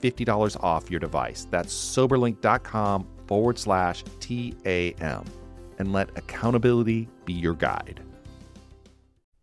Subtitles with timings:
[0.00, 1.46] $50 off your device.
[1.50, 5.24] That's soberlink.com forward slash TAM.
[5.78, 8.00] And let accountability be your guide.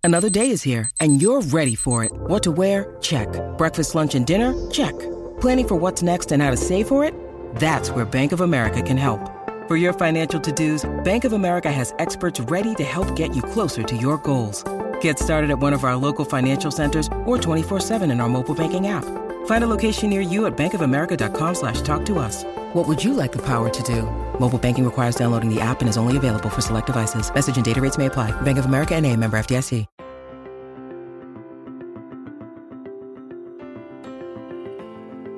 [0.03, 2.13] Another day is here and you're ready for it.
[2.13, 2.95] What to wear?
[3.01, 3.27] Check.
[3.57, 4.53] Breakfast, lunch, and dinner?
[4.71, 4.97] Check.
[5.41, 7.13] Planning for what's next and how to save for it?
[7.55, 9.19] That's where Bank of America can help.
[9.67, 13.83] For your financial to-dos, Bank of America has experts ready to help get you closer
[13.83, 14.63] to your goals.
[15.01, 18.87] Get started at one of our local financial centers or 24-7 in our mobile banking
[18.87, 19.03] app.
[19.47, 22.43] Find a location near you at bankofamerica.com slash talk to us.
[22.73, 24.03] What would you like the power to do?
[24.39, 27.33] Mobile banking requires downloading the app and is only available for select devices.
[27.33, 28.31] Message and data rates may apply.
[28.41, 29.85] Bank of America and a member FDIC.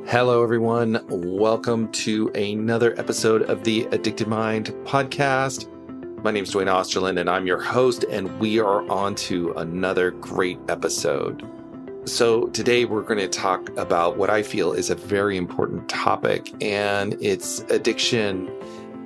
[0.07, 1.05] Hello, everyone.
[1.07, 5.67] Welcome to another episode of the Addicted Mind podcast.
[6.23, 10.09] My name is Duane Osterlind, and I'm your host, and we are on to another
[10.09, 11.47] great episode.
[12.05, 16.51] So, today we're going to talk about what I feel is a very important topic,
[16.63, 18.49] and it's addiction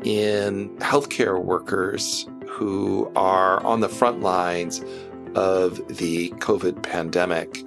[0.03, 4.85] in healthcare workers who are on the front lines
[5.33, 7.65] of the COVID pandemic.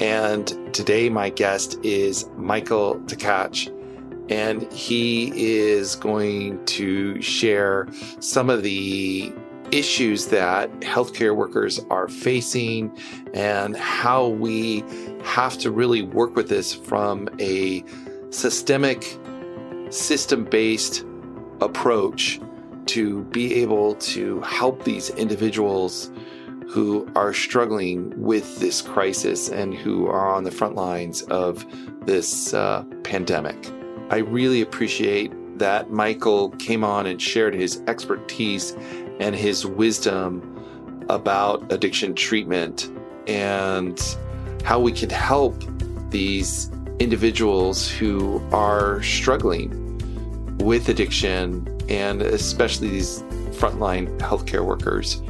[0.00, 3.72] And today, my guest is Michael Tkach,
[4.28, 7.86] and he is going to share
[8.18, 9.32] some of the
[9.72, 12.96] issues that healthcare workers are facing
[13.34, 14.84] and how we
[15.22, 17.84] have to really work with this from a
[18.30, 19.18] systemic,
[19.90, 21.04] system based
[21.60, 22.40] approach
[22.86, 26.10] to be able to help these individuals
[26.68, 31.64] who are struggling with this crisis and who are on the front lines of
[32.04, 33.56] this uh, pandemic.
[34.10, 38.76] I really appreciate that Michael came on and shared his expertise
[39.20, 40.54] and his wisdom
[41.08, 42.90] about addiction treatment
[43.26, 44.16] and
[44.64, 45.62] how we can help
[46.10, 49.84] these individuals who are struggling
[50.58, 55.22] with addiction and especially these frontline healthcare workers.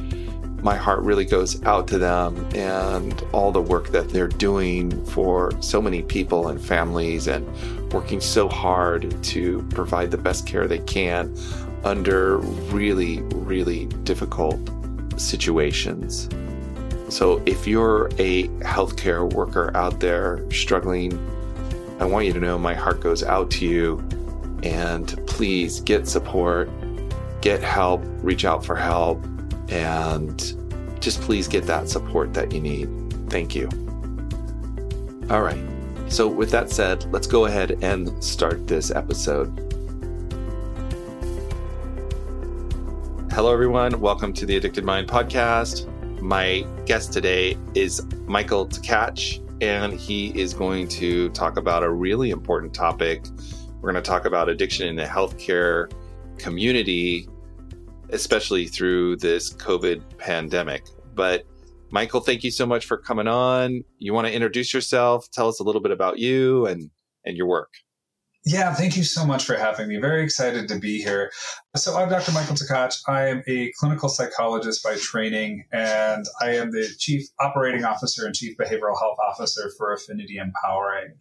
[0.61, 5.51] My heart really goes out to them and all the work that they're doing for
[5.61, 7.47] so many people and families and
[7.93, 11.33] working so hard to provide the best care they can
[11.83, 14.59] under really, really difficult
[15.17, 16.29] situations.
[17.09, 21.13] So, if you're a healthcare worker out there struggling,
[21.99, 24.03] I want you to know my heart goes out to you.
[24.61, 26.69] And please get support,
[27.41, 29.23] get help, reach out for help
[29.69, 30.55] and
[30.99, 32.89] just please get that support that you need.
[33.29, 33.69] Thank you.
[35.29, 35.63] All right.
[36.07, 39.68] So, with that said, let's go ahead and start this episode.
[43.39, 44.01] Hello, everyone.
[44.01, 45.87] Welcome to the Addicted Mind podcast.
[46.21, 52.31] My guest today is Michael Tkach, and he is going to talk about a really
[52.31, 53.23] important topic.
[53.79, 55.89] We're going to talk about addiction in the healthcare
[56.37, 57.29] community
[58.09, 60.83] especially through this COVID pandemic.
[61.15, 61.45] But
[61.91, 63.85] Michael, thank you so much for coming on.
[63.99, 66.91] You want to introduce yourself, tell us a little bit about you and,
[67.23, 67.71] and your work.
[68.45, 69.97] Yeah, thank you so much for having me.
[69.97, 71.29] Very excited to be here.
[71.75, 72.31] So, I'm Dr.
[72.31, 73.01] Michael Tkach.
[73.05, 78.33] I am a clinical psychologist by training, and I am the Chief Operating Officer and
[78.33, 81.15] Chief Behavioral Health Officer for Affinity Empowering.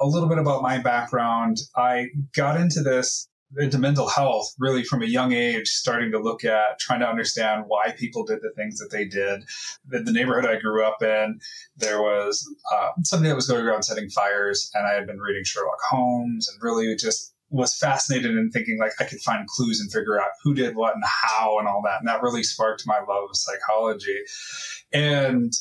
[0.00, 5.02] A little bit about my background I got into this into mental health really from
[5.02, 8.78] a young age, starting to look at trying to understand why people did the things
[8.78, 9.44] that they did.
[9.86, 11.38] The, the neighborhood I grew up in,
[11.76, 15.44] there was uh, somebody that was going around setting fires, and I had been reading
[15.44, 19.92] Sherlock Holmes and really just was fascinated in thinking like I could find clues and
[19.92, 22.00] figure out who did what and how and all that.
[22.00, 24.20] And that really sparked my love of psychology.
[24.92, 25.52] And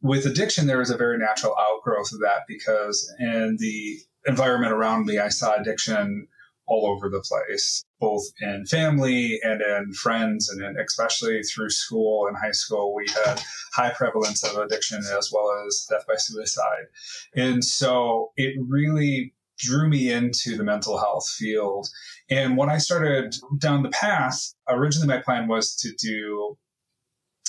[0.00, 5.04] with addiction, there was a very natural outgrowth of that because in the environment around
[5.04, 6.28] me, I saw addiction
[6.66, 12.26] all over the place, both in family and in friends, and in, especially through school
[12.26, 13.40] and high school, we had
[13.72, 16.86] high prevalence of addiction as well as death by suicide.
[17.34, 21.88] And so it really drew me into the mental health field.
[22.30, 26.56] And when I started down the path, originally my plan was to do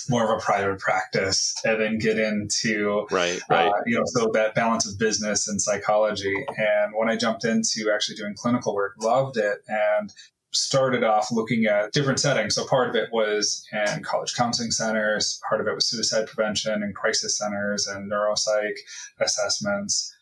[0.09, 3.67] more of a private practice and then get into right, right.
[3.67, 6.33] Uh, you know so that balance of business and psychology.
[6.57, 10.11] And when i jumped into actually doing clinical work loved it and
[10.51, 12.55] started off looking at different settings.
[12.55, 16.83] So part of it was in college counseling centers part of it was suicide prevention
[16.83, 18.77] and crisis centers and neuropsych
[19.19, 20.13] assessments.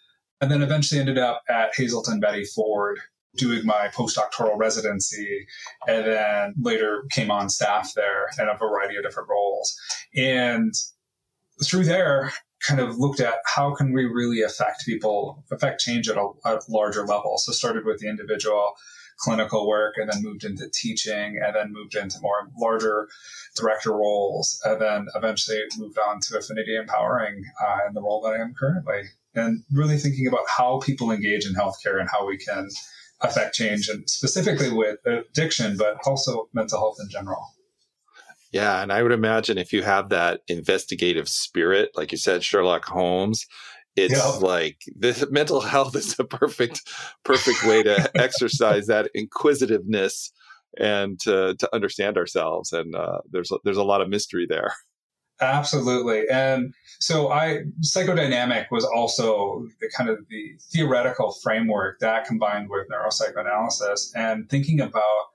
[0.41, 2.99] And then eventually ended up at Hazelden Betty Ford
[3.35, 5.45] doing my postdoctoral residency
[5.87, 9.75] and then later came on staff there in a variety of different roles.
[10.15, 10.73] And
[11.63, 12.31] through there,
[12.67, 17.05] kind of looked at how can we really affect people, affect change at a, larger
[17.05, 17.37] level.
[17.37, 18.73] So started with the individual
[19.17, 23.07] clinical work and then moved into teaching and then moved into more larger
[23.55, 28.33] director roles and then eventually moved on to affinity empowering uh, in the role that
[28.33, 29.03] I am currently
[29.35, 32.69] and really thinking about how people engage in healthcare and how we can
[33.23, 37.45] affect change and specifically with addiction, but also mental health in general.
[38.51, 38.81] Yeah.
[38.81, 43.45] And I would imagine if you have that investigative spirit, like you said, Sherlock Holmes,
[43.95, 44.47] it's yeah.
[44.47, 46.81] like the mental health is a perfect,
[47.23, 50.31] perfect way to exercise that inquisitiveness
[50.79, 52.71] and to, to understand ourselves.
[52.71, 54.73] And uh, there's, there's a lot of mystery there.
[55.41, 56.23] Absolutely.
[56.29, 62.87] And so I psychodynamic was also the kind of the theoretical framework that combined with
[62.89, 65.25] neuropsychoanalysis and thinking about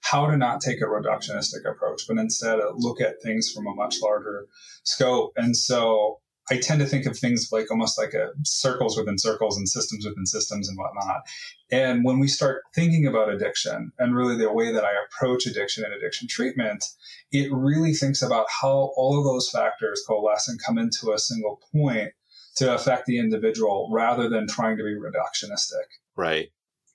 [0.00, 3.96] how to not take a reductionistic approach, but instead look at things from a much
[4.02, 4.46] larger
[4.84, 5.32] scope.
[5.36, 9.56] And so I tend to think of things like almost like a circles within circles
[9.56, 11.22] and systems within systems and whatnot.
[11.70, 15.84] And when we start thinking about addiction and really the way that I approach addiction
[15.84, 16.84] and addiction treatment,
[17.30, 21.60] it really thinks about how all of those factors coalesce and come into a single
[21.72, 22.12] point
[22.56, 25.84] to affect the individual rather than trying to be reductionistic.
[26.16, 26.50] Right.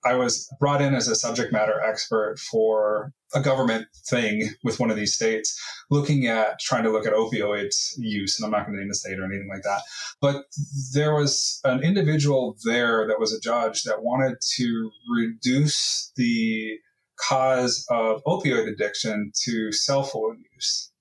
[0.06, 4.92] I was brought in as a subject matter expert for a government thing with one
[4.92, 5.60] of these states,
[5.90, 8.38] looking at trying to look at opioids use.
[8.38, 9.82] And I'm not going to name the state or anything like that.
[10.22, 10.46] But
[10.94, 16.78] there was an individual there that was a judge that wanted to reduce the
[17.18, 20.93] cause of opioid addiction to cell phone use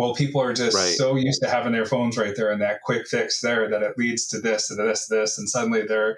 [0.00, 0.94] well, people are just right.
[0.94, 3.98] so used to having their phones right there and that quick fix there that it
[3.98, 6.16] leads to this, and this, this, and suddenly they're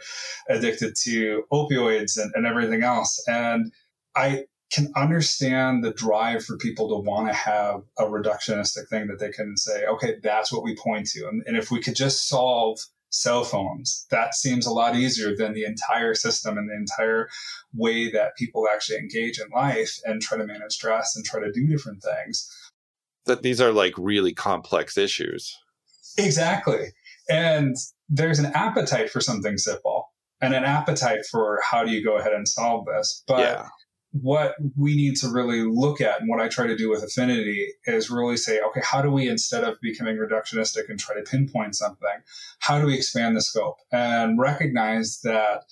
[0.48, 3.20] addicted to opioids and, and everything else.
[3.26, 3.72] And
[4.14, 9.18] I can understand the drive for people to want to have a reductionistic thing that
[9.18, 11.26] they can say, okay, that's what we point to.
[11.26, 12.78] And, and if we could just solve
[13.10, 17.28] cell phones, that seems a lot easier than the entire system and the entire
[17.74, 21.50] way that people actually engage in life and try to manage stress and try to
[21.50, 22.48] do different things
[23.26, 25.56] that these are like really complex issues.
[26.18, 26.88] Exactly.
[27.28, 27.76] And
[28.08, 30.10] there's an appetite for something simple
[30.40, 33.22] and an appetite for how do you go ahead and solve this.
[33.26, 33.68] But yeah.
[34.10, 37.68] what we need to really look at and what I try to do with affinity
[37.86, 41.76] is really say, okay, how do we, instead of becoming reductionistic and try to pinpoint
[41.76, 42.20] something,
[42.58, 45.62] how do we expand the scope and recognize that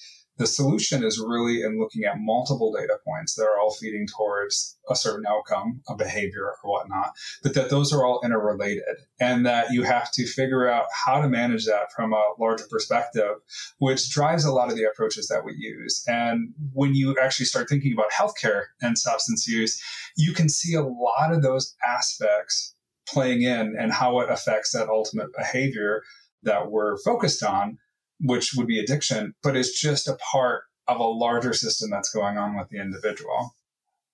[0.41, 4.79] the solution is really in looking at multiple data points that are all feeding towards
[4.89, 9.71] a certain outcome, a behavior or whatnot, but that those are all interrelated and that
[9.71, 13.35] you have to figure out how to manage that from a larger perspective,
[13.81, 16.03] which drives a lot of the approaches that we use.
[16.09, 19.79] And when you actually start thinking about healthcare and substance use,
[20.17, 22.75] you can see a lot of those aspects
[23.07, 26.03] playing in and how it affects that ultimate behavior
[26.45, 27.77] that we're focused on
[28.21, 32.37] which would be addiction, but it's just a part of a larger system that's going
[32.37, 33.55] on with the individual.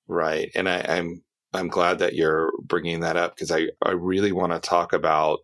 [0.09, 0.51] Right.
[0.55, 1.23] And I, I'm,
[1.53, 5.41] I'm glad that you're bringing that up because I, I really want to talk about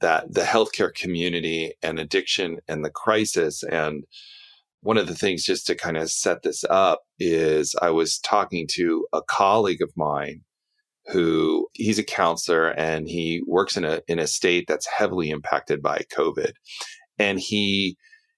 [0.00, 3.62] that the healthcare community and addiction and the crisis.
[3.62, 4.04] And
[4.80, 8.66] one of the things just to kind of set this up is I was talking
[8.72, 10.42] to a colleague of mine
[11.06, 15.82] who he's a counselor and he works in a in a state that's heavily impacted
[15.82, 16.52] by COVID.
[17.18, 17.96] And he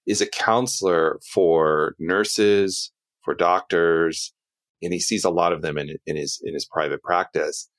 [0.09, 4.33] is a counselor for nurses, for doctors,
[4.81, 7.69] and he sees a lot of them in, in his in his private practice.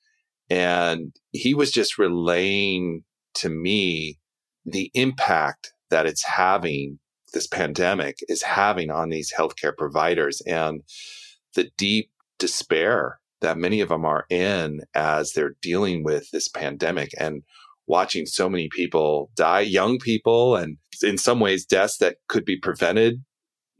[0.49, 3.03] And he was just relaying
[3.35, 4.17] to me
[4.65, 6.99] the impact that it's having,
[7.33, 10.83] this pandemic is having on these healthcare providers and
[11.55, 17.09] the deep despair that many of them are in as they're dealing with this pandemic
[17.19, 17.43] and
[17.91, 22.57] watching so many people die, young people, and in some ways, deaths that could be
[22.57, 23.21] prevented,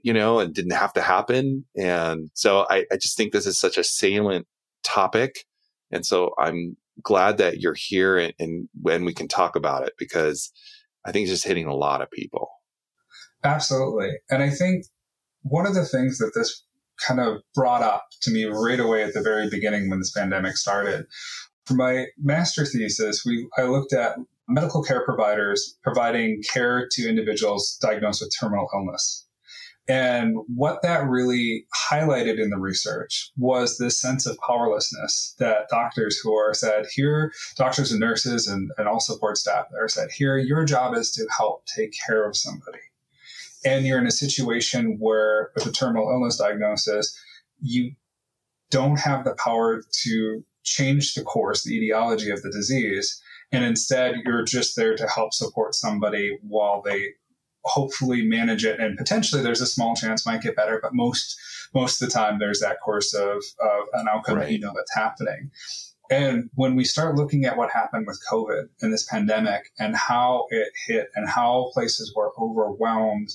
[0.03, 1.63] you know, and didn't have to happen.
[1.77, 4.46] And so I, I just think this is such a salient
[4.84, 5.46] topic.
[5.91, 9.94] And so I'm glad that you're here and, and when we can talk about it
[9.98, 10.51] because
[11.06, 12.50] I think it's just hitting a lot of people.
[13.46, 14.12] Absolutely.
[14.30, 14.86] And I think
[15.44, 16.65] one of the things that this
[17.08, 20.58] kind of brought up to me right away at the very beginning when this pandemic
[20.58, 21.06] started.
[21.65, 27.77] For my master thesis, we I looked at medical care providers providing care to individuals
[27.82, 29.25] diagnosed with terminal illness.
[29.88, 36.18] And what that really highlighted in the research was this sense of powerlessness that doctors
[36.18, 40.38] who are said, here, doctors and nurses and, and all support staff are said, here,
[40.38, 42.80] your job is to help take care of somebody
[43.63, 47.18] and you're in a situation where with a terminal illness diagnosis,
[47.62, 47.91] you
[48.70, 53.22] don't have the power to change the course, the etiology of the disease.
[53.51, 57.10] And instead, you're just there to help support somebody while they
[57.63, 58.80] hopefully manage it.
[58.80, 61.39] And potentially there's a small chance might get better, but most,
[61.74, 64.46] most of the time there's that course of, of an outcome right.
[64.46, 65.51] that you know that's happening.
[66.12, 70.46] And when we start looking at what happened with COVID and this pandemic and how
[70.50, 73.30] it hit and how places were overwhelmed,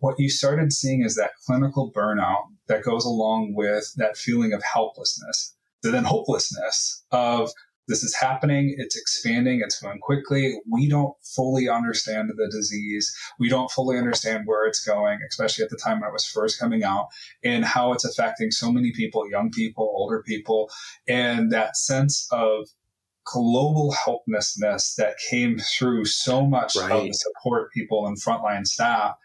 [0.00, 4.62] what you started seeing is that clinical burnout that goes along with that feeling of
[4.64, 5.55] helplessness,
[5.90, 7.50] then hopelessness of
[7.88, 10.58] this is happening, it's expanding, it's going quickly.
[10.68, 13.14] We don't fully understand the disease.
[13.38, 16.58] We don't fully understand where it's going, especially at the time when it was first
[16.58, 17.08] coming out,
[17.44, 20.68] and how it's affecting so many people, young people, older people,
[21.06, 22.68] and that sense of
[23.24, 26.90] global helplessness that came through so much right.
[26.90, 29.16] of the support people and frontline staff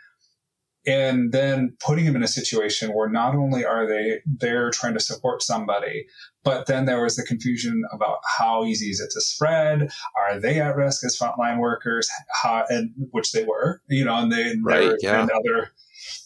[0.85, 4.99] and then putting them in a situation where not only are they there trying to
[4.99, 6.07] support somebody,
[6.43, 9.91] but then there was the confusion about how easy is it to spread?
[10.17, 12.09] Are they at risk as frontline workers?
[12.41, 15.21] How, and which they were, you know, and they right, yeah.
[15.21, 15.71] and other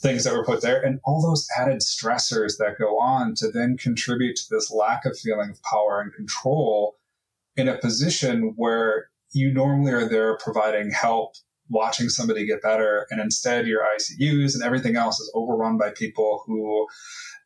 [0.01, 3.75] things that were put there, and all those added stressors that go on to then
[3.77, 6.97] contribute to this lack of feeling of power and control
[7.57, 11.33] in a position where you normally are there providing help
[11.69, 13.07] watching somebody get better.
[13.09, 16.87] And instead, your ICUs and everything else is overrun by people who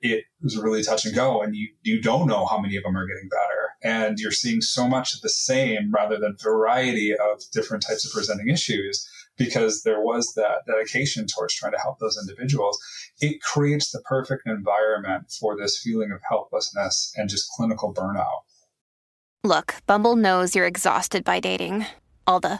[0.01, 2.95] it was really touch and go, and you, you don't know how many of them
[2.95, 3.69] are getting better.
[3.83, 8.11] And you're seeing so much of the same rather than variety of different types of
[8.11, 9.07] presenting issues
[9.37, 12.77] because there was that dedication towards trying to help those individuals.
[13.19, 18.41] It creates the perfect environment for this feeling of helplessness and just clinical burnout.
[19.43, 21.85] Look, Bumble knows you're exhausted by dating.
[22.27, 22.59] All the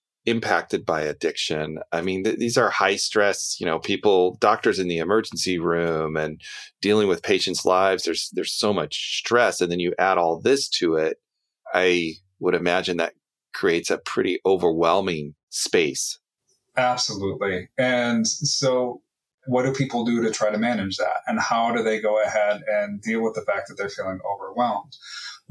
[0.25, 1.79] impacted by addiction.
[1.91, 6.15] I mean, th- these are high stress, you know, people, doctors in the emergency room
[6.15, 6.39] and
[6.81, 8.03] dealing with patients' lives.
[8.03, 9.61] There's, there's so much stress.
[9.61, 11.17] And then you add all this to it.
[11.73, 13.13] I would imagine that
[13.53, 16.19] creates a pretty overwhelming space.
[16.77, 17.69] Absolutely.
[17.77, 19.01] And so
[19.47, 21.21] what do people do to try to manage that?
[21.27, 24.95] And how do they go ahead and deal with the fact that they're feeling overwhelmed?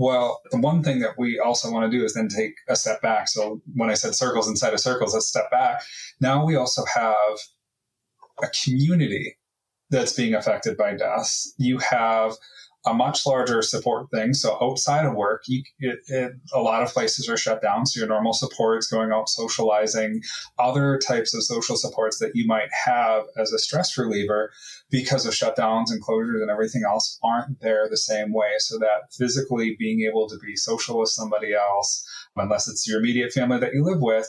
[0.00, 3.02] Well, the one thing that we also want to do is then take a step
[3.02, 3.28] back.
[3.28, 5.83] So when I said circles inside of circles, let's step back.
[6.23, 7.38] Now we also have
[8.42, 9.37] a community
[9.90, 11.52] that's being affected by deaths.
[11.59, 12.33] You have
[12.87, 14.33] a much larger support thing.
[14.33, 17.85] So outside of work, you, it, it, a lot of places are shut down.
[17.85, 20.23] So your normal supports, going out socializing,
[20.59, 24.51] other types of social supports that you might have as a stress reliever
[24.91, 28.53] because of shutdowns and closures and everything else aren't there the same way.
[28.59, 33.33] So that physically being able to be social with somebody else, unless it's your immediate
[33.33, 34.27] family that you live with,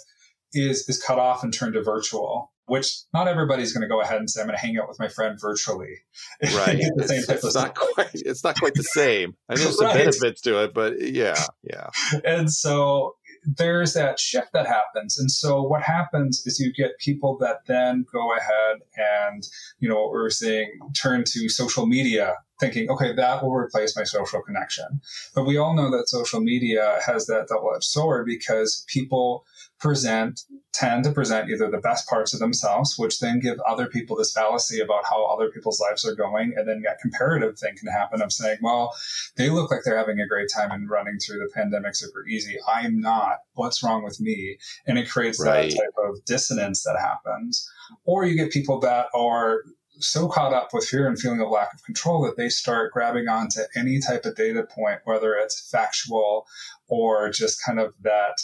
[0.54, 4.18] is is cut off and turned to virtual which not everybody's going to go ahead
[4.18, 5.98] and say, I'm going to hang out with my friend virtually.
[6.56, 6.78] Right.
[6.80, 9.36] it's, it's not quite, it's not quite the same.
[9.50, 9.98] I know there's some right.
[9.98, 11.90] benefits to it, but yeah, yeah.
[12.24, 15.20] And so there's that shift that happens.
[15.20, 19.44] And so what happens is you get people that then go ahead and,
[19.80, 24.04] you know, what we're saying, turn to social media thinking, okay, that will replace my
[24.04, 25.02] social connection.
[25.36, 29.44] But we all know that social media has that double edged sword because people
[29.80, 30.42] present,
[30.74, 34.32] tend to present either the best parts of themselves, which then give other people this
[34.32, 36.54] fallacy about how other people's lives are going.
[36.56, 38.94] And then that comparative thing can happen of saying, well,
[39.38, 42.58] they look like they're having a great time and running through the pandemic super easy.
[42.68, 43.38] I'm not.
[43.56, 44.58] What's wrong with me?
[44.86, 45.72] And it creates right.
[45.72, 47.68] that type of dissonance that happens.
[48.06, 49.64] Or you get people that are
[50.02, 53.28] so caught up with fear and feeling of lack of control that they start grabbing
[53.28, 56.46] onto any type of data point, whether it's factual
[56.88, 58.42] or just kind of that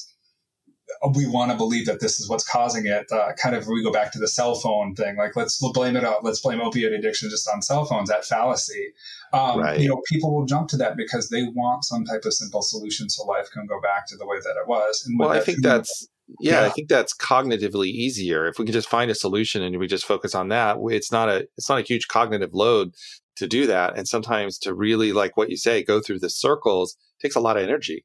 [1.15, 3.05] we want to believe that this is what's causing it.
[3.11, 5.17] Uh, kind of, we go back to the cell phone thing.
[5.17, 6.23] Like, let's blame it out.
[6.23, 8.09] Let's blame opiate addiction just on cell phones.
[8.09, 8.93] That fallacy.
[9.33, 9.79] Um, right.
[9.79, 13.09] You know, people will jump to that because they want some type of simple solution
[13.09, 15.03] so life can go back to the way that it was.
[15.05, 16.07] And well, I think that's
[16.39, 18.47] yeah, yeah, I think that's cognitively easier.
[18.47, 21.29] If we can just find a solution and we just focus on that, it's not
[21.29, 22.93] a it's not a huge cognitive load
[23.37, 23.97] to do that.
[23.97, 27.57] And sometimes to really like what you say, go through the circles takes a lot
[27.57, 28.03] of energy.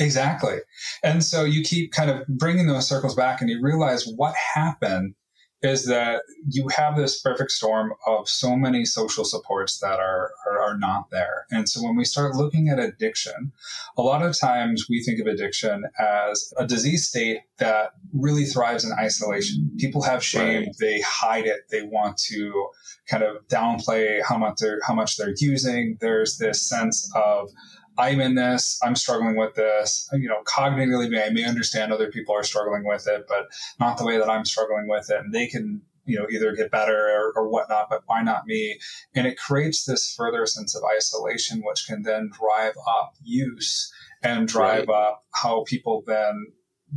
[0.00, 0.58] Exactly.
[1.02, 5.14] And so you keep kind of bringing those circles back and you realize what happened
[5.62, 10.60] is that you have this perfect storm of so many social supports that are, are,
[10.60, 11.46] are, not there.
[11.50, 13.50] And so when we start looking at addiction,
[13.96, 18.84] a lot of times we think of addiction as a disease state that really thrives
[18.84, 19.70] in isolation.
[19.78, 20.76] People have shame, right.
[20.78, 22.68] they hide it, they want to
[23.08, 25.98] kind of downplay how much they're, how much they're using.
[26.00, 27.50] There's this sense of,
[27.98, 30.08] I'm in this, I'm struggling with this.
[30.12, 33.48] You know, cognitively, I may understand other people are struggling with it, but
[33.80, 35.18] not the way that I'm struggling with it.
[35.18, 38.78] And they can, you know, either get better or, or whatnot, but why not me?
[39.14, 44.46] And it creates this further sense of isolation, which can then drive up use and
[44.46, 44.96] drive right.
[44.96, 46.46] up how people then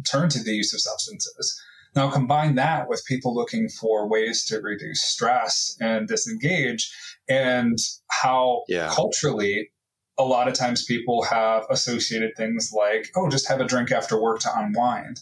[0.10, 1.62] turn to the use of substances.
[1.96, 6.89] Now, combine that with people looking for ways to reduce stress and disengage,
[7.27, 7.77] and
[8.10, 8.89] how yeah.
[8.93, 9.72] culturally
[10.17, 14.21] a lot of times people have associated things like, oh, just have a drink after
[14.21, 15.21] work to unwind.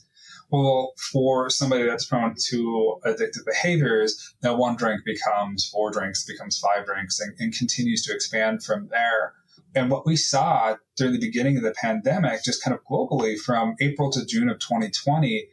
[0.52, 6.58] Well, for somebody that's prone to addictive behaviors, that one drink becomes four drinks, becomes
[6.58, 9.34] five drinks, and, and continues to expand from there.
[9.76, 13.76] And what we saw during the beginning of the pandemic, just kind of globally from
[13.80, 15.48] April to June of 2020,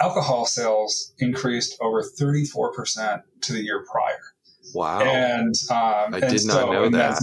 [0.00, 4.09] alcohol sales increased over 34% to the year prior.
[4.74, 5.00] Wow.
[5.00, 7.20] And um, I did not know that.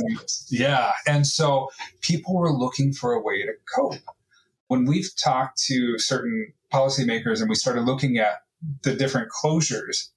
[0.50, 0.92] Yeah.
[1.08, 1.70] And so
[2.02, 3.96] people were looking for a way to cope.
[4.68, 8.42] When we've talked to certain policymakers and we started looking at
[8.84, 10.10] the different closures,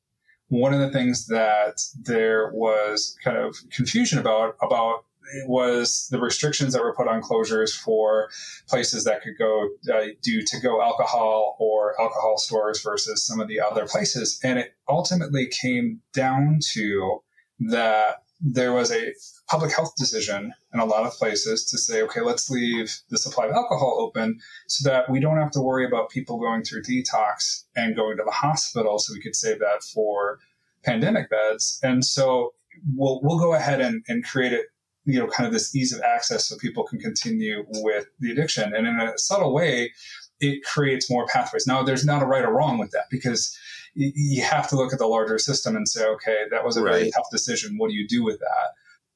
[0.49, 5.05] one of the things that there was kind of confusion about about
[5.47, 8.31] was the restrictions that were put on closures for
[8.69, 13.49] places that could go uh, do to go alcohol or alcohol stores versus some of
[13.49, 14.41] the other places.
[14.43, 17.23] And it ultimately came down to
[17.61, 19.13] that there was a
[19.49, 23.47] public health decision in a lot of places to say, okay, let's leave the supply
[23.47, 27.65] of alcohol open so that we don't have to worry about people going through detox
[27.77, 28.99] and going to the hospital.
[28.99, 30.39] So we could save that for
[30.85, 31.79] pandemic beds.
[31.83, 32.55] And so
[32.95, 34.67] we'll, we'll go ahead and, and create it
[35.05, 38.75] you know, kind of this ease of access so people can continue with the addiction.
[38.75, 39.93] And in a subtle way,
[40.41, 41.67] it creates more pathways.
[41.67, 43.57] Now, there's not a right or wrong with that because
[43.95, 46.93] you have to look at the larger system and say, okay, that was a right.
[46.93, 47.77] really tough decision.
[47.77, 48.75] What do you do with that?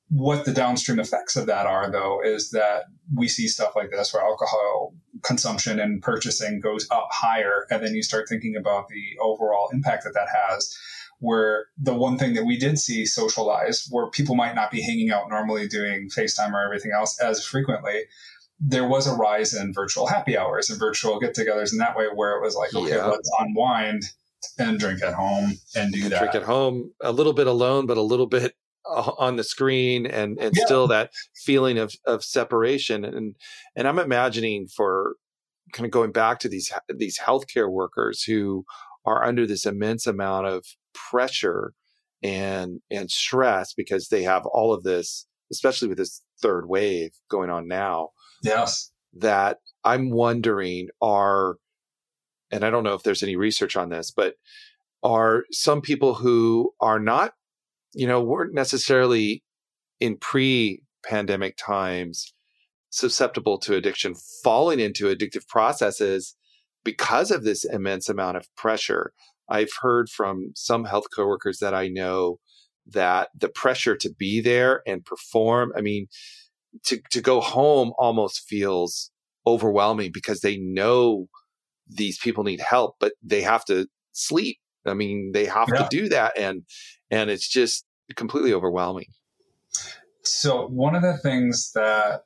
[0.09, 4.12] What the downstream effects of that are, though, is that we see stuff like this
[4.12, 7.66] where alcohol consumption and purchasing goes up higher.
[7.70, 10.77] And then you start thinking about the overall impact that that has
[11.24, 15.10] where the one thing that we did see socialized, where people might not be hanging
[15.10, 18.02] out normally doing FaceTime or everything else as frequently,
[18.60, 22.06] there was a rise in virtual happy hours and virtual get togethers in that way
[22.14, 23.06] where it was like, okay, yeah.
[23.06, 24.02] let's unwind
[24.58, 26.18] and drink at home and do that.
[26.18, 28.54] Drink at home, a little bit alone, but a little bit
[28.87, 30.64] on the screen and and yeah.
[30.66, 33.34] still that feeling of of separation and
[33.74, 35.14] and I'm imagining for
[35.72, 38.66] kind of going back to these these healthcare workers who
[39.04, 40.64] are under this immense amount of
[40.94, 41.72] pressure
[42.22, 47.50] and and stress because they have all of this, especially with this third wave going
[47.50, 48.10] on now.
[48.42, 48.90] Yes.
[49.12, 51.56] That I'm wondering are
[52.50, 54.34] and I don't know if there's any research on this, but
[55.02, 57.32] are some people who are not,
[57.94, 59.42] you know, weren't necessarily
[60.00, 62.32] in pre pandemic times
[62.90, 66.36] susceptible to addiction falling into addictive processes
[66.85, 69.12] because of this immense amount of pressure.
[69.49, 72.38] I've heard from some health coworkers that I know
[72.87, 76.07] that the pressure to be there and perform, I mean,
[76.85, 79.11] to, to go home almost feels
[79.47, 81.29] overwhelming because they know
[81.88, 84.59] these people need help, but they have to sleep.
[84.87, 85.83] I mean, they have yeah.
[85.83, 86.38] to do that.
[86.38, 86.62] And,
[87.11, 87.85] and it's just
[88.16, 89.07] completely overwhelming.
[90.23, 92.23] So, one of the things that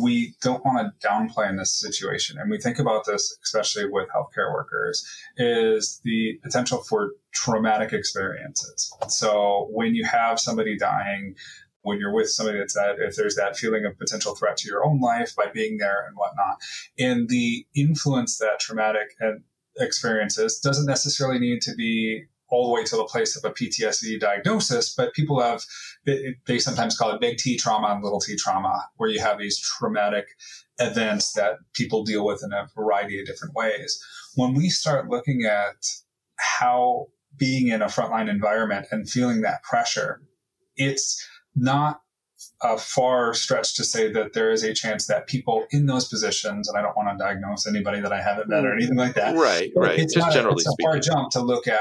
[0.00, 4.08] we don't want to downplay in this situation, and we think about this especially with
[4.08, 8.92] healthcare workers, is the potential for traumatic experiences.
[9.08, 11.36] So, when you have somebody dying,
[11.82, 14.84] when you're with somebody that's that, if there's that feeling of potential threat to your
[14.84, 16.56] own life by being there and whatnot,
[16.98, 19.32] and the influence that traumatic uh,
[19.78, 24.20] experiences doesn't necessarily need to be all the way to the place of a PTSD
[24.20, 25.64] diagnosis, but people have,
[26.04, 29.58] they sometimes call it big T trauma and little t trauma, where you have these
[29.58, 30.26] traumatic
[30.78, 34.02] events that people deal with in a variety of different ways.
[34.34, 35.76] When we start looking at
[36.36, 40.22] how being in a frontline environment and feeling that pressure,
[40.76, 42.00] it's not
[42.62, 46.68] a far stretch to say that there is a chance that people in those positions,
[46.68, 48.76] and I don't want to diagnose anybody that I haven't met or mm.
[48.76, 49.36] anything like that.
[49.36, 49.98] Right, right.
[49.98, 50.88] It's Just not generally a, it's speaking.
[50.88, 51.80] a far jump to look at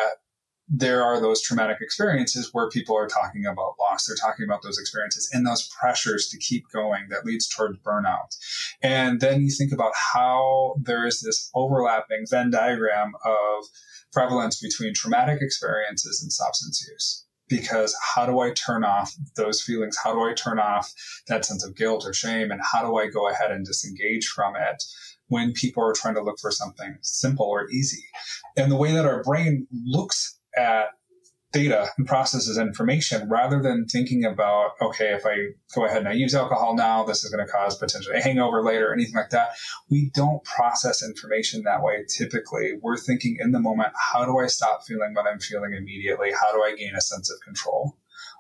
[0.70, 4.06] there are those traumatic experiences where people are talking about loss.
[4.06, 8.36] They're talking about those experiences and those pressures to keep going that leads towards burnout.
[8.82, 13.66] And then you think about how there is this overlapping Venn diagram of
[14.12, 17.26] prevalence between traumatic experiences and substance use.
[17.50, 19.98] Because how do I turn off those feelings?
[20.02, 20.92] How do I turn off
[21.28, 22.52] that sense of guilt or shame?
[22.52, 24.84] And how do I go ahead and disengage from it?
[25.28, 28.04] when people are trying to look for something simple or easy.
[28.56, 30.88] And the way that our brain looks at
[31.54, 35.36] data and processes information rather than thinking about, okay, if I
[35.74, 38.64] go ahead and I use alcohol now, this is going to cause potentially a hangover
[38.64, 39.52] later, anything like that.
[39.90, 42.74] We don't process information that way typically.
[42.82, 46.32] We're thinking in the moment, how do I stop feeling what I'm feeling immediately?
[46.32, 47.96] How do I gain a sense of control?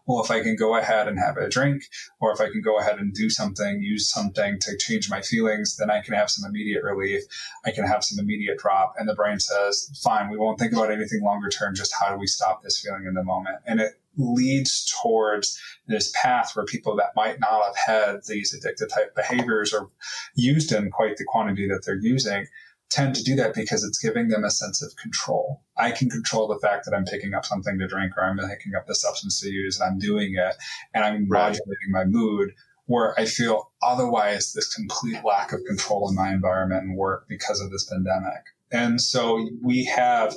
[0.05, 1.83] Well, if I can go ahead and have a drink,
[2.19, 5.77] or if I can go ahead and do something, use something to change my feelings,
[5.77, 7.23] then I can have some immediate relief.
[7.65, 8.95] I can have some immediate drop.
[8.97, 11.73] And the brain says, fine, we won't think about anything longer term.
[11.73, 13.57] Just how do we stop this feeling in the moment?
[13.65, 18.93] And it leads towards this path where people that might not have had these addictive
[18.93, 19.89] type behaviors or
[20.35, 22.45] used in quite the quantity that they're using
[22.93, 25.61] tend to do that because it's giving them a sense of control.
[25.77, 28.75] I can control the fact that I'm picking up something to drink or I'm picking
[28.75, 30.55] up the substance to use and I'm doing it
[30.93, 31.49] and I'm right.
[31.49, 32.53] modulating my mood
[32.85, 37.61] where I feel otherwise this complete lack of control in my environment and work because
[37.61, 38.43] of this pandemic.
[38.71, 40.35] And so we have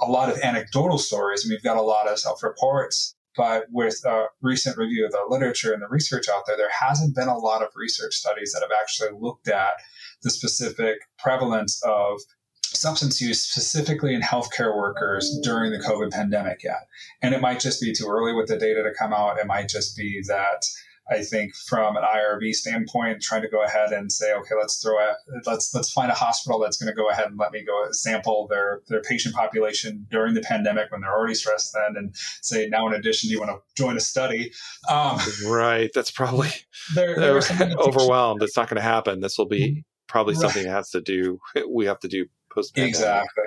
[0.00, 3.14] a lot of anecdotal stories and we've got a lot of self reports.
[3.36, 7.14] But with a recent review of the literature and the research out there, there hasn't
[7.14, 9.74] been a lot of research studies that have actually looked at
[10.22, 12.20] the specific prevalence of
[12.62, 16.86] substance use specifically in healthcare workers during the COVID pandemic yet.
[17.22, 19.38] And it might just be too early with the data to come out.
[19.38, 20.62] It might just be that
[21.08, 24.98] I think from an IRB standpoint, trying to go ahead and say, okay, let's throw
[24.98, 27.86] a let's let's find a hospital that's going to go ahead and let me go
[27.92, 32.68] sample their their patient population during the pandemic when they're already stressed then, and say
[32.68, 34.52] now in addition, do you want to join a study?
[34.88, 36.50] Um, right, that's probably
[36.96, 37.40] they're, they're
[37.78, 38.42] overwhelmed.
[38.42, 39.20] It's not going to happen.
[39.20, 39.80] This will be mm-hmm.
[40.08, 40.40] Probably right.
[40.40, 41.38] something that has to do
[41.68, 43.44] we have to do post exactly.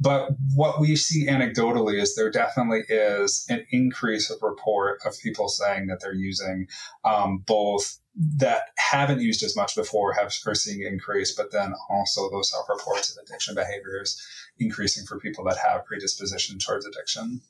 [0.00, 5.48] But what we see anecdotally is there definitely is an increase of report of people
[5.48, 6.66] saying that they're using
[7.04, 12.28] um, both that haven't used as much before have are seeing increase, but then also
[12.30, 14.20] those self reports of addiction behaviors
[14.58, 17.40] increasing for people that have predisposition towards addiction.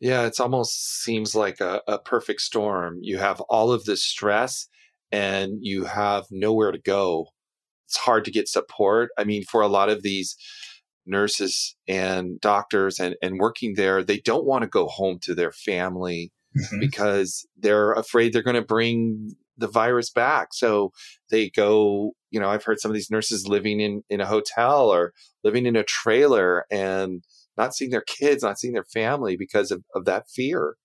[0.00, 2.98] Yeah, it almost seems like a, a perfect storm.
[3.02, 4.66] You have all of this stress
[5.12, 7.28] and you have nowhere to go.
[7.90, 9.10] It's hard to get support.
[9.18, 10.36] I mean, for a lot of these
[11.06, 15.50] nurses and doctors and, and working there, they don't want to go home to their
[15.50, 16.78] family mm-hmm.
[16.78, 20.54] because they're afraid they're going to bring the virus back.
[20.54, 20.92] So
[21.32, 24.88] they go, you know, I've heard some of these nurses living in, in a hotel
[24.88, 27.24] or living in a trailer and
[27.56, 30.76] not seeing their kids, not seeing their family because of, of that fear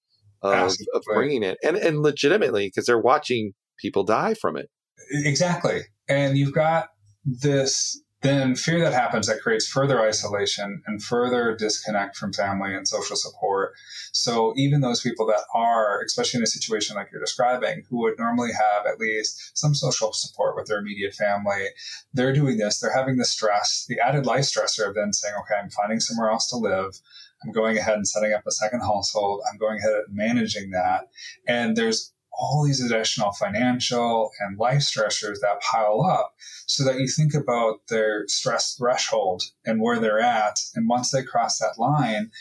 [0.42, 1.60] of, of bringing it.
[1.64, 4.72] And, and legitimately, because they're watching people die from it.
[5.12, 5.82] Exactly.
[6.10, 6.88] And you've got
[7.26, 12.88] this then fear that happens that creates further isolation and further disconnect from family and
[12.88, 13.74] social support.
[14.14, 18.18] So even those people that are, especially in a situation like you're describing, who would
[18.18, 21.68] normally have at least some social support with their immediate family,
[22.14, 22.80] they're doing this.
[22.80, 26.32] They're having the stress, the added life stressor of then saying, okay, I'm finding somewhere
[26.32, 27.00] else to live.
[27.44, 29.42] I'm going ahead and setting up a second household.
[29.52, 31.10] I'm going ahead and managing that.
[31.48, 36.34] And there's all these additional financial and life stressors that pile up
[36.66, 40.60] so that you think about their stress threshold and where they're at.
[40.76, 42.32] And once they cross that line,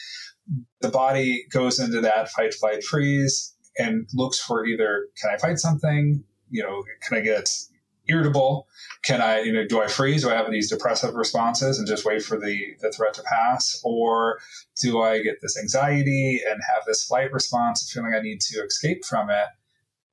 [0.81, 5.59] the body goes into that fight, flight, freeze and looks for either can I fight
[5.59, 6.25] something?
[6.51, 7.49] You know, can I get
[8.09, 8.67] irritable?
[9.03, 10.23] Can I, you know, do I freeze?
[10.23, 13.81] Do I have these depressive responses and just wait for the, the threat to pass?
[13.83, 14.39] Or
[14.81, 19.05] do I get this anxiety and have this flight response, feeling I need to escape
[19.05, 19.47] from it?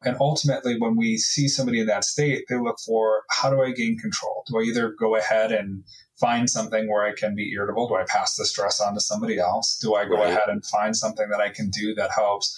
[0.04, 3.72] And ultimately, when we see somebody in that state, they look for how do I
[3.72, 4.44] gain control?
[4.48, 5.84] Do I either go ahead and
[6.20, 7.88] find something where I can be irritable?
[7.88, 9.78] Do I pass the stress on to somebody else?
[9.80, 10.30] Do I go right.
[10.30, 12.58] ahead and find something that I can do that helps?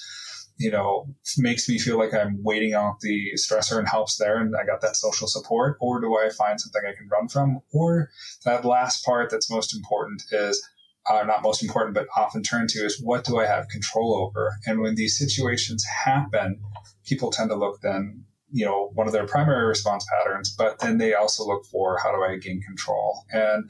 [0.58, 4.56] You know, makes me feel like I'm waiting out the stressor and helps there, and
[4.56, 5.77] I got that social support?
[5.82, 7.60] Or do I find something I can run from?
[7.73, 8.10] Or
[8.45, 10.63] that last part that's most important is
[11.10, 14.58] uh, not most important, but often turn to is what do I have control over?
[14.66, 16.62] And when these situations happen,
[17.06, 20.98] people tend to look then, you know, one of their primary response patterns, but then
[20.98, 23.26] they also look for how do I gain control?
[23.32, 23.70] And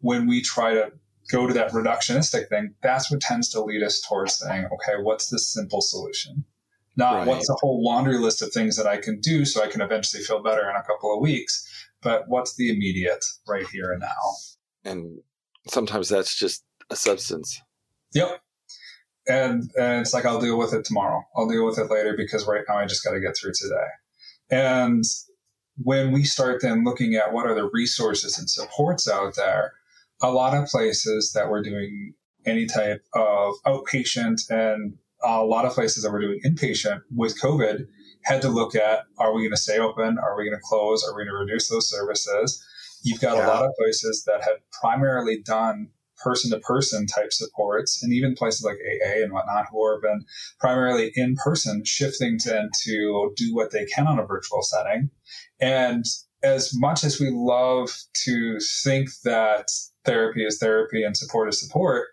[0.00, 0.92] when we try to
[1.30, 5.28] go to that reductionistic thing, that's what tends to lead us towards saying, okay, what's
[5.28, 6.44] the simple solution?
[6.96, 7.26] Not right.
[7.26, 10.22] what's the whole laundry list of things that I can do so I can eventually
[10.22, 11.66] feel better in a couple of weeks,
[12.02, 14.34] but what's the immediate right here and now?
[14.84, 15.20] And
[15.68, 17.60] sometimes that's just a substance.
[18.14, 18.40] Yep.
[19.26, 21.24] And and it's like I'll deal with it tomorrow.
[21.36, 23.86] I'll deal with it later because right now I just got to get through today.
[24.50, 25.04] And
[25.82, 29.72] when we start then looking at what are the resources and supports out there,
[30.22, 32.14] a lot of places that we're doing
[32.46, 37.86] any type of outpatient and a lot of places that we're doing inpatient with COVID
[38.24, 40.18] had to look at are we going to stay open?
[40.18, 41.02] Are we going to close?
[41.04, 42.62] Are we going to reduce those services?
[43.04, 43.46] You've got yeah.
[43.46, 48.34] a lot of places that have primarily done person to person type supports, and even
[48.34, 50.24] places like AA and whatnot who have been
[50.58, 55.10] primarily in person, shifting to, to do what they can on a virtual setting.
[55.60, 56.04] And
[56.42, 57.90] as much as we love
[58.24, 59.68] to think that
[60.04, 62.08] therapy is therapy and support is support,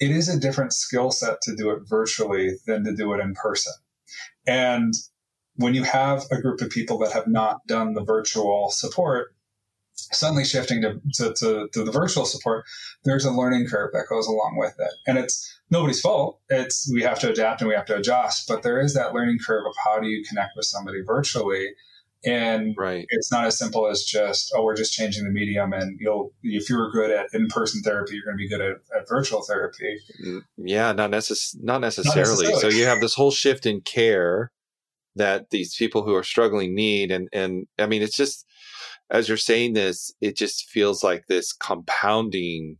[0.00, 3.34] it is a different skill set to do it virtually than to do it in
[3.34, 3.72] person.
[4.46, 4.94] And
[5.56, 9.34] when you have a group of people that have not done the virtual support,
[10.12, 12.64] suddenly shifting to, to, to, to, the virtual support,
[13.04, 14.92] there's a learning curve that goes along with it.
[15.06, 16.40] And it's nobody's fault.
[16.48, 19.38] It's we have to adapt and we have to adjust, but there is that learning
[19.46, 21.68] curve of how do you connect with somebody virtually.
[22.22, 23.06] And right.
[23.08, 26.68] it's not as simple as just, oh, we're just changing the medium and you'll, if
[26.68, 29.96] you were good at in-person therapy, you're going to be good at, at virtual therapy.
[30.22, 32.18] Mm, yeah, not, necess- not necessarily.
[32.20, 32.60] not necessarily.
[32.60, 34.52] So you have this whole shift in care
[35.16, 37.10] that these people who are struggling need.
[37.10, 38.44] And, and I mean, it's just,
[39.10, 42.76] as you're saying this, it just feels like this compounding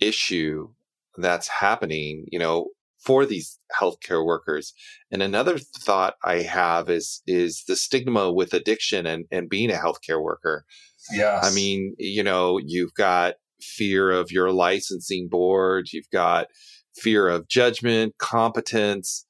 [0.00, 0.68] issue
[1.16, 4.72] that's happening, you know, for these healthcare workers.
[5.10, 9.74] And another thought I have is is the stigma with addiction and, and being a
[9.74, 10.64] healthcare worker.
[11.12, 11.40] Yeah.
[11.42, 16.48] I mean, you know, you've got fear of your licensing board, you've got
[16.94, 19.26] fear of judgment, competence,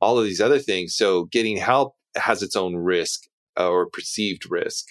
[0.00, 0.94] all of these other things.
[0.94, 3.22] So getting help has its own risk
[3.58, 4.86] uh, or perceived risk.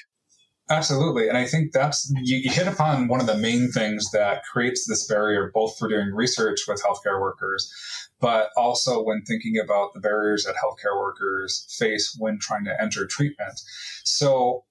[0.69, 1.29] Absolutely.
[1.29, 4.85] And I think that's, you, you, hit upon one of the main things that creates
[4.85, 7.71] this barrier, both for doing research with healthcare workers,
[8.19, 13.07] but also when thinking about the barriers that healthcare workers face when trying to enter
[13.07, 13.61] treatment.
[14.03, 14.65] So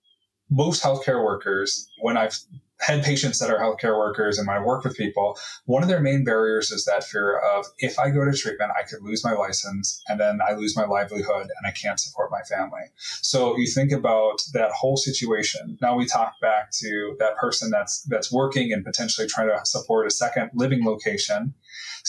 [0.50, 2.38] most healthcare workers, when I've
[2.80, 6.24] had patients that are healthcare workers and I work with people, one of their main
[6.24, 10.02] barriers is that fear of if I go to treatment, I could lose my license
[10.08, 12.82] and then I lose my livelihood and I can't support my family.
[13.22, 15.78] So you think about that whole situation.
[15.80, 20.06] Now we talk back to that person that's that's working and potentially trying to support
[20.06, 21.54] a second living location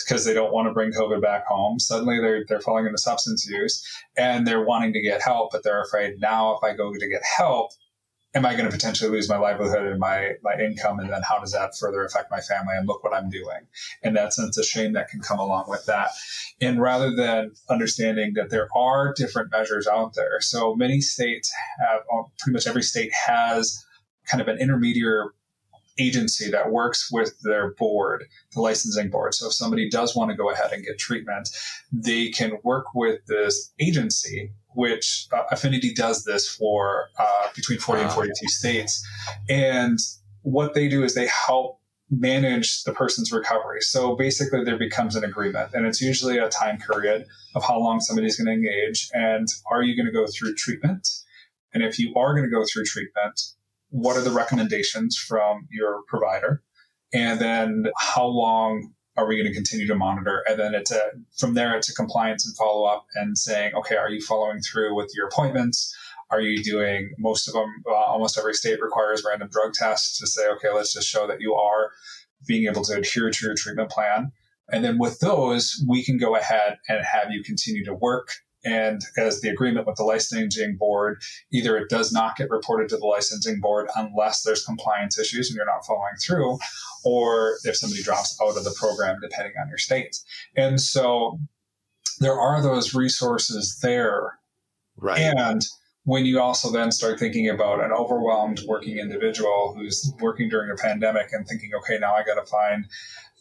[0.08, 1.80] because they don't want to bring COVID back home.
[1.80, 3.86] Suddenly they're they're falling into substance use
[4.18, 7.22] and they're wanting to get help, but they're afraid now if I go to get
[7.24, 7.72] help,
[8.36, 11.00] am I going to potentially lose my livelihood and my, my income?
[11.00, 12.76] And then how does that further affect my family?
[12.78, 13.68] And look what I'm doing.
[14.04, 16.12] And that's a shame that can come along with that.
[16.62, 22.02] And rather than understanding that there are different measures out there, so many states have,
[22.14, 23.84] uh, pretty much every state has
[24.30, 25.30] kind of an intermediary
[26.00, 29.34] agency that works with their board, the licensing board.
[29.34, 31.50] So if somebody does want to go ahead and get treatment,
[31.92, 38.04] they can work with this agency which uh, Affinity does this for uh, between 40
[38.04, 39.04] and 42 states.
[39.50, 39.98] And
[40.44, 41.80] what they do is they help
[42.12, 43.82] manage the person's recovery.
[43.82, 48.00] So basically, there becomes an agreement, and it's usually a time period of how long
[48.02, 49.10] somebody's going to engage.
[49.14, 51.08] And are you going to go through treatment?
[51.74, 53.42] And if you are going to go through treatment,
[53.90, 56.62] what are the recommendations from your provider?
[57.16, 60.44] And then how long are we going to continue to monitor?
[60.48, 61.02] And then it's a,
[61.38, 64.96] from there, it's a compliance and follow up and saying, okay, are you following through
[64.96, 65.96] with your appointments?
[66.30, 67.84] Are you doing most of them?
[67.88, 71.42] Uh, almost every state requires random drug tests to say, okay, let's just show that
[71.42, 71.92] you are
[72.46, 74.32] being able to adhere to your treatment plan.
[74.72, 78.30] And then with those, we can go ahead and have you continue to work
[78.66, 82.98] and as the agreement with the licensing board, either it does not get reported to
[82.98, 86.58] the licensing board unless there's compliance issues and you're not following through,
[87.06, 90.18] or if somebody drops out of the program, depending on your state.
[90.56, 91.40] And so
[92.20, 94.40] there are those resources there
[94.98, 95.20] Right.
[95.20, 95.66] And
[96.04, 100.76] when you also then start thinking about an overwhelmed working individual who's working during a
[100.76, 102.86] pandemic and thinking, okay, now I got to find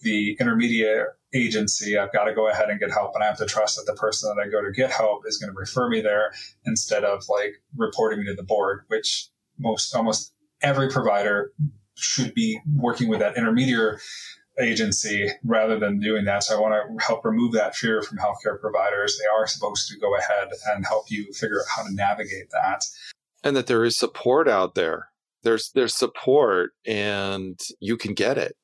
[0.03, 3.13] the intermediate agency, I've got to go ahead and get help.
[3.15, 5.39] And I have to trust that the person that I go to get help is
[5.39, 6.33] going to refer me there
[6.65, 11.53] instead of like reporting me to the board, which most almost every provider
[11.95, 13.99] should be working with that intermediary
[14.59, 16.43] agency rather than doing that.
[16.43, 19.19] So I want to help remove that fear from healthcare providers.
[19.19, 22.83] They are supposed to go ahead and help you figure out how to navigate that.
[23.45, 25.09] And that there is support out there.
[25.43, 28.57] There's there's support and you can get it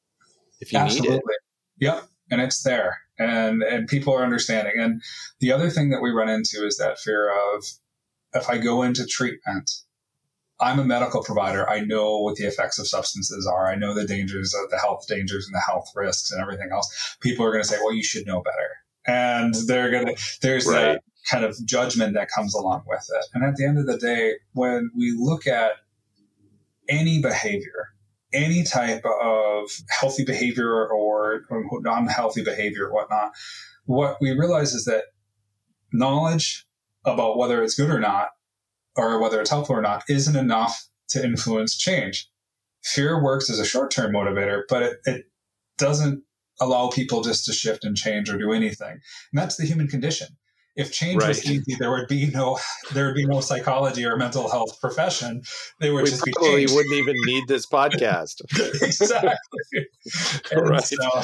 [0.61, 1.11] if you Absolutely.
[1.11, 1.41] need it.
[1.79, 2.05] Yep.
[2.33, 2.99] And it's there.
[3.19, 4.75] And and people are understanding.
[4.79, 5.03] And
[5.39, 7.65] the other thing that we run into is that fear of
[8.35, 9.71] if I go into treatment
[10.63, 11.69] I'm a medical provider.
[11.69, 13.67] I know what the effects of substances are.
[13.67, 17.17] I know the dangers of the health dangers and the health risks and everything else.
[17.21, 18.71] People are going to say, well, you should know better.
[19.05, 20.75] And they're going to, there's right.
[20.81, 23.27] that kind of judgment that comes along with it.
[23.35, 25.73] And at the end of the day, when we look at
[26.89, 27.89] any behavior,
[28.33, 33.33] any type of healthy behavior or non-healthy behavior, or whatnot,
[33.85, 35.05] what we realize is that
[35.93, 36.67] knowledge
[37.05, 38.29] about whether it's good or not
[38.97, 42.29] or whether it's helpful or not isn't enough to influence change.
[42.85, 45.25] Fear works as a short term motivator, but it, it
[45.79, 46.23] doesn't
[46.61, 48.91] allow people just to shift and change or do anything.
[48.91, 49.01] And
[49.35, 50.29] that's the human condition
[50.75, 51.29] if change right.
[51.29, 52.59] was easy, there would be no
[52.93, 55.43] there would be no psychology or mental health profession.
[55.81, 58.41] They would we just be probably wouldn't even need this podcast.
[58.83, 59.37] exactly.
[60.57, 60.85] right.
[60.85, 61.23] So,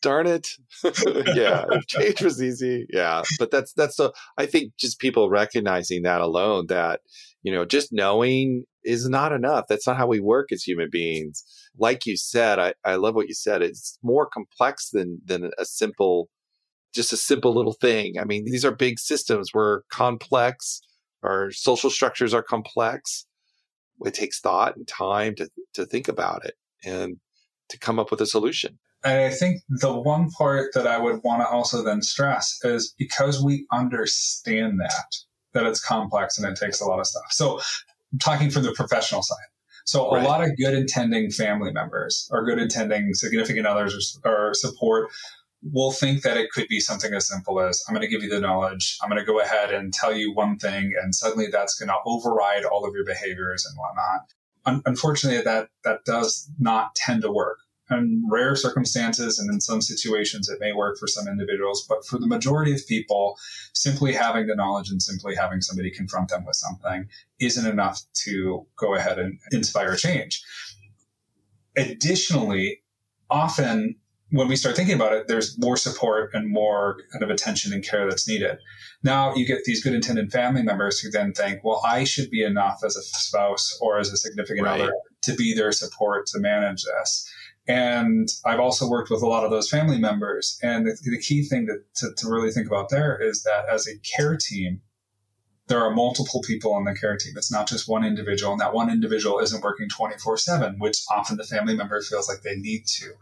[0.00, 0.48] Darn it.
[0.84, 1.66] yeah.
[1.70, 2.86] If change was easy.
[2.90, 3.22] Yeah.
[3.38, 7.00] But that's that's the I think just people recognizing that alone that,
[7.42, 9.66] you know, just knowing is not enough.
[9.68, 11.44] That's not how we work as human beings.
[11.78, 13.60] Like you said, I, I love what you said.
[13.60, 16.30] It's more complex than than a simple
[16.94, 18.18] just a simple little thing.
[18.18, 19.50] I mean, these are big systems.
[19.52, 20.80] We're complex.
[21.22, 23.26] Our social structures are complex.
[24.04, 27.16] It takes thought and time to, to think about it and
[27.68, 28.78] to come up with a solution.
[29.04, 32.94] And I think the one part that I would want to also then stress is
[32.98, 35.16] because we understand that,
[35.54, 37.30] that it's complex and it takes a lot of stuff.
[37.30, 37.60] So
[38.12, 39.36] I'm talking from the professional side.
[39.84, 40.22] So right.
[40.22, 45.10] a lot of good intending family members or good intending significant others or, or support
[45.62, 48.28] will think that it could be something as simple as I'm going to give you
[48.28, 51.74] the knowledge, I'm going to go ahead and tell you one thing, and suddenly that's
[51.74, 54.20] going to override all of your behaviors and whatnot.
[54.66, 57.58] Un- unfortunately, that that does not tend to work.
[57.90, 62.18] In rare circumstances and in some situations, it may work for some individuals, but for
[62.18, 63.38] the majority of people,
[63.72, 67.08] simply having the knowledge and simply having somebody confront them with something
[67.40, 70.42] isn't enough to go ahead and inspire change.
[71.76, 72.82] Additionally,
[73.30, 73.96] often
[74.30, 77.84] when we start thinking about it, there's more support and more kind of attention and
[77.84, 78.58] care that's needed.
[79.02, 82.42] Now you get these good intended family members who then think, well, I should be
[82.42, 84.80] enough as a spouse or as a significant right.
[84.80, 87.30] other to be their support to manage this.
[87.66, 90.58] And I've also worked with a lot of those family members.
[90.62, 93.86] And the, the key thing to, to, to really think about there is that as
[93.86, 94.80] a care team,
[95.68, 97.34] there are multiple people on the care team.
[97.36, 101.36] It's not just one individual, and that one individual isn't working 24 7, which often
[101.36, 103.12] the family member feels like they need to.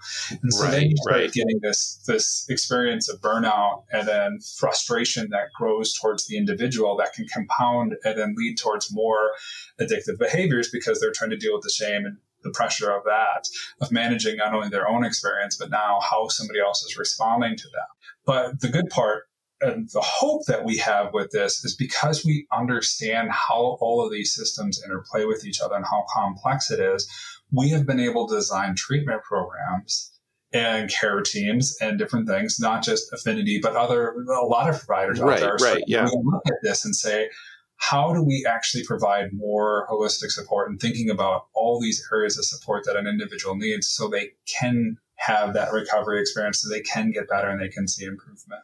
[0.42, 1.32] And so right, then you start right.
[1.32, 7.12] getting this, this experience of burnout and then frustration that grows towards the individual that
[7.12, 9.32] can compound and then lead towards more
[9.80, 13.48] addictive behaviors because they're trying to deal with the shame and the pressure of that,
[13.80, 17.64] of managing not only their own experience, but now how somebody else is responding to
[17.64, 17.88] that.
[18.24, 19.24] But the good part
[19.60, 24.12] and the hope that we have with this is because we understand how all of
[24.12, 27.08] these systems interplay with each other and how complex it is,
[27.52, 30.12] we have been able to design treatment programs
[30.52, 35.20] and care teams and different things, not just affinity, but other a lot of providers
[35.20, 35.72] right, out there.
[35.74, 36.04] Right, yeah.
[36.04, 37.30] We look at this and say,
[37.76, 42.44] how do we actually provide more holistic support and thinking about all these areas of
[42.44, 47.10] support that an individual needs so they can have that recovery experience so they can
[47.10, 48.62] get better and they can see improvement.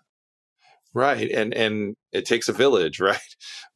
[0.95, 1.31] Right.
[1.31, 3.19] And and it takes a village, right?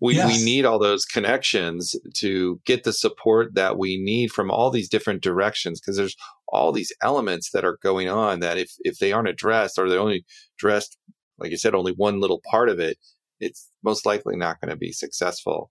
[0.00, 0.26] We yes.
[0.26, 4.88] we need all those connections to get the support that we need from all these
[4.88, 6.16] different directions because there's
[6.48, 9.98] all these elements that are going on that if if they aren't addressed or they're
[9.98, 10.24] only
[10.58, 10.98] addressed
[11.38, 12.98] like you said only one little part of it,
[13.40, 15.70] it's most likely not going to be successful.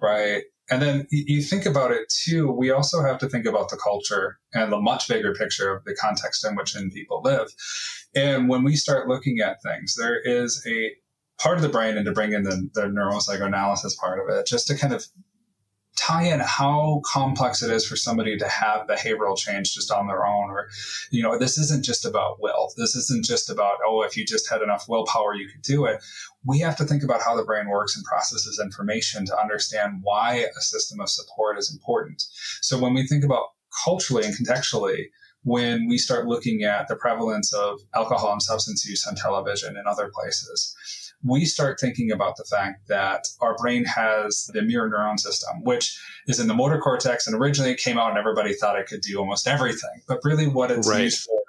[0.00, 0.44] Right.
[0.70, 4.38] And then you think about it too, we also have to think about the culture
[4.54, 7.48] and the much bigger picture of the context in which in people live.
[8.14, 10.92] And when we start looking at things, there is a
[11.40, 14.68] part of the brain and to bring in the, the neuropsychoanalysis part of it, just
[14.68, 15.04] to kind of
[15.96, 20.24] tie in how complex it is for somebody to have behavioral change just on their
[20.24, 20.68] own or
[21.10, 22.72] you know this isn't just about will.
[22.76, 26.02] This isn't just about oh if you just had enough willpower you could do it.
[26.44, 30.46] We have to think about how the brain works and processes information to understand why
[30.56, 32.22] a system of support is important.
[32.62, 33.46] So when we think about
[33.84, 35.06] culturally and contextually
[35.42, 39.86] when we start looking at the prevalence of alcohol and substance use on television and
[39.86, 40.74] other places
[41.22, 46.00] we start thinking about the fact that our brain has the mirror neuron system, which
[46.26, 47.26] is in the motor cortex.
[47.26, 50.02] And originally it came out and everybody thought it could do almost everything.
[50.08, 51.04] But really, what it's right.
[51.04, 51.40] used for,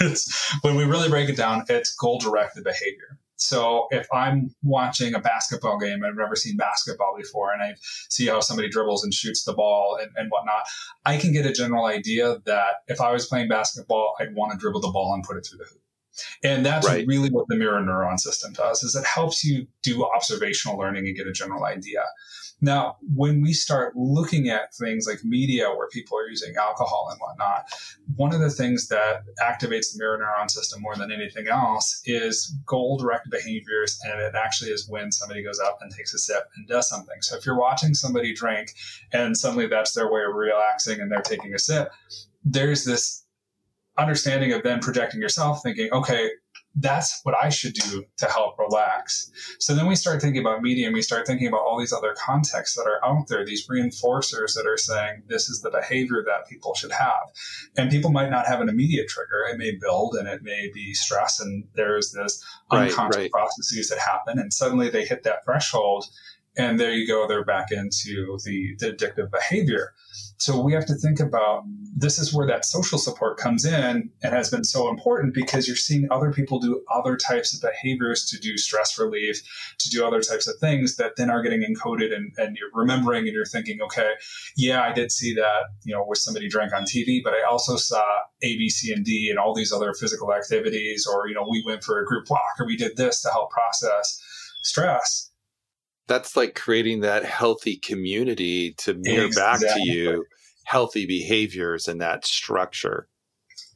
[0.00, 3.18] it's, when we really break it down, it's goal directed behavior.
[3.36, 8.26] So if I'm watching a basketball game, I've never seen basketball before, and I see
[8.26, 10.64] how somebody dribbles and shoots the ball and, and whatnot,
[11.06, 14.58] I can get a general idea that if I was playing basketball, I'd want to
[14.58, 15.80] dribble the ball and put it through the hoop.
[16.42, 17.06] And that's right.
[17.06, 21.16] really what the mirror neuron system does is it helps you do observational learning and
[21.16, 22.04] get a general idea.
[22.60, 27.20] Now, when we start looking at things like media where people are using alcohol and
[27.20, 27.66] whatnot,
[28.16, 32.56] one of the things that activates the mirror neuron system more than anything else is
[32.66, 34.00] goal directed behaviors.
[34.04, 37.16] And it actually is when somebody goes up and takes a sip and does something.
[37.20, 38.74] So if you're watching somebody drink
[39.12, 41.92] and suddenly that's their way of relaxing and they're taking a sip,
[42.44, 43.24] there's this
[43.98, 46.30] understanding of then projecting yourself, thinking, okay,
[46.80, 49.30] that's what I should do to help relax.
[49.58, 52.14] So then we start thinking about media and we start thinking about all these other
[52.14, 56.48] contexts that are out there, these reinforcers that are saying this is the behavior that
[56.48, 57.32] people should have.
[57.76, 59.44] And people might not have an immediate trigger.
[59.50, 63.30] It may build and it may be stress and there's this right, unconscious right.
[63.30, 66.06] processes that happen and suddenly they hit that threshold
[66.56, 69.94] and there you go, they're back into the, the addictive behavior.
[70.38, 71.64] So we have to think about
[71.96, 74.10] this is where that social support comes in.
[74.22, 78.24] And has been so important because you're seeing other people do other types of behaviors
[78.26, 79.42] to do stress relief,
[79.78, 83.24] to do other types of things that then are getting encoded and, and you're remembering
[83.26, 84.12] and you're thinking, okay,
[84.56, 87.76] yeah, I did see that, you know, where somebody drank on TV, but I also
[87.76, 88.02] saw
[88.42, 91.64] A, B, C, and D and all these other physical activities, or, you know, we
[91.66, 94.22] went for a group walk or we did this to help process
[94.62, 95.27] stress
[96.08, 99.68] that's like creating that healthy community to mirror exactly.
[99.68, 100.24] back to you
[100.64, 103.08] healthy behaviors and that structure.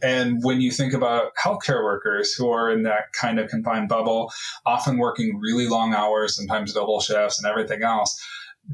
[0.02, 4.30] And when you think about healthcare workers who are in that kind of confined bubble,
[4.66, 8.20] often working really long hours, sometimes double shifts and everything else,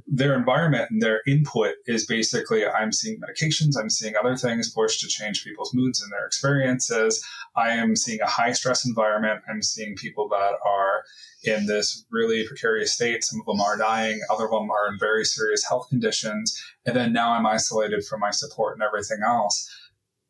[0.06, 5.00] their environment and their input is basically I'm seeing medications, I'm seeing other things forced
[5.00, 7.24] to change people's moods and their experiences.
[7.56, 9.42] I am seeing a high stress environment.
[9.48, 11.04] I'm seeing people that are
[11.45, 13.24] in this really precarious state.
[13.24, 16.61] Some of them are dying, other of them are in very serious health conditions.
[16.84, 19.68] And then now I'm isolated from my support and everything else.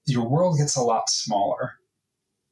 [0.06, 1.74] Your world gets a lot smaller.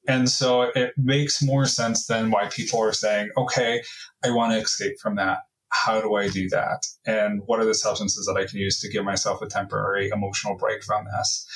[0.09, 3.83] And so it makes more sense than why people are saying, okay,
[4.25, 5.39] I want to escape from that
[5.85, 6.87] how do I do that?
[7.07, 10.57] And what are the substances that I can use to give myself a temporary emotional
[10.57, 11.47] break from this?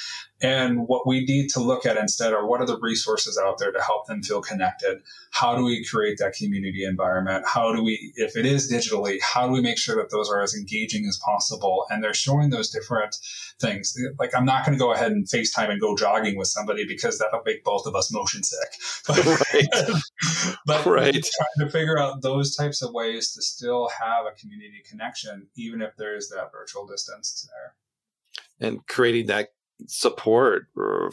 [0.43, 3.73] And what we need to look at instead are what are the resources out there
[3.73, 5.03] to help them feel connected?
[5.33, 7.45] How do we create that community environment?
[7.47, 10.41] How do we, if it is digitally, how do we make sure that those are
[10.41, 11.85] as engaging as possible?
[11.91, 13.17] And they're showing those different
[13.61, 13.95] things.
[14.19, 17.19] Like, I'm not going to go ahead and FaceTime and go jogging with somebody because
[17.19, 18.59] that'll make both of us motion sick.
[19.07, 19.67] But, right.
[20.67, 21.13] but right.
[21.13, 25.83] trying to figure out those types of ways to still have a community connection, even
[25.83, 28.69] if there is that virtual distance there.
[28.69, 29.49] And creating that
[29.87, 30.65] support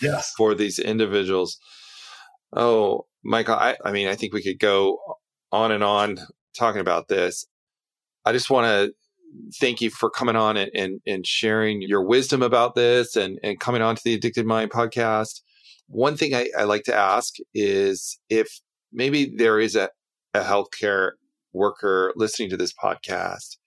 [0.02, 0.34] yes.
[0.38, 1.58] for these individuals.
[2.56, 5.00] Oh, Michael, I, I mean, I think we could go
[5.52, 6.18] on and on
[6.58, 7.46] talking about this.
[8.26, 8.94] I just want to
[9.60, 13.60] thank you for coming on and, and, and, sharing your wisdom about this and, and
[13.60, 15.42] coming on to the Addicted Mind podcast.
[15.88, 18.60] One thing I, I like to ask is if
[18.92, 19.90] maybe there is a,
[20.34, 21.12] a healthcare
[21.54, 23.58] worker listening to this podcast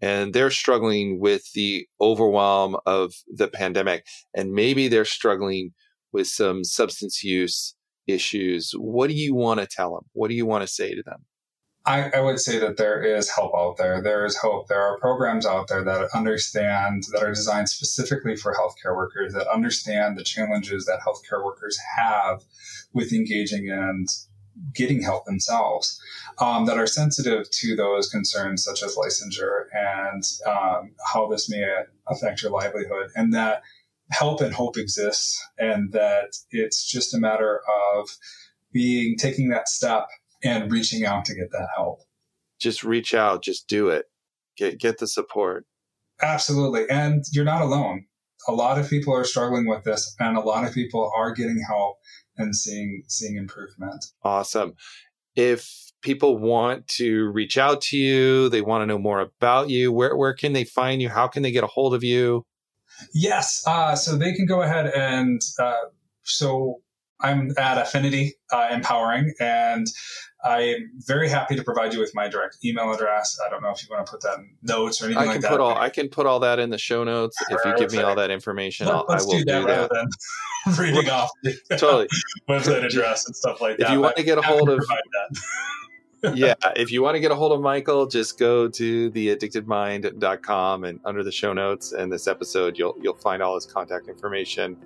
[0.00, 5.72] and they're struggling with the overwhelm of the pandemic and maybe they're struggling
[6.12, 7.74] with some substance use
[8.06, 11.02] issues what do you want to tell them what do you want to say to
[11.02, 11.24] them
[11.86, 14.02] I, I, would say that there is help out there.
[14.02, 14.68] There is hope.
[14.68, 19.48] There are programs out there that understand, that are designed specifically for healthcare workers, that
[19.48, 22.42] understand the challenges that healthcare workers have
[22.92, 24.08] with engaging and
[24.74, 26.00] getting help themselves
[26.38, 31.64] um, that are sensitive to those concerns such as licensure and um, how this may
[32.08, 33.62] affect your livelihood and that
[34.10, 37.60] help and hope exists and that it's just a matter
[37.94, 38.08] of
[38.72, 40.08] being taking that step
[40.42, 42.00] and reaching out to get that help.
[42.58, 44.06] Just reach out just do it.
[44.56, 45.66] Get get the support.
[46.22, 48.06] Absolutely and you're not alone.
[48.48, 51.62] A lot of people are struggling with this and a lot of people are getting
[51.66, 51.98] help
[52.40, 54.04] and seeing seeing improvement.
[54.22, 54.74] Awesome.
[55.36, 59.92] If people want to reach out to you, they want to know more about you,
[59.92, 61.08] where, where can they find you?
[61.08, 62.46] How can they get a hold of you?
[63.14, 63.62] Yes.
[63.66, 65.74] Uh, so they can go ahead and uh,
[66.22, 66.80] so
[67.20, 69.86] I'm at Affinity uh, Empowering, and
[70.44, 73.38] I'm very happy to provide you with my direct email address.
[73.46, 75.32] I don't know if you want to put that in notes or anything I can
[75.34, 75.50] like that.
[75.50, 77.98] put all I can put all that in the show notes if you give me
[78.02, 78.86] all that information.
[78.86, 80.08] Let, I'll, I will do that do rather that.
[80.66, 82.08] than reading off the Totally.
[82.48, 83.92] website address and stuff like If that.
[83.92, 84.84] you want to get a hold of
[86.34, 91.00] yeah, if you want to get a hold of Michael, just go to theaddictedmind.com and
[91.04, 94.76] under the show notes and this episode you'll you'll find all his contact information.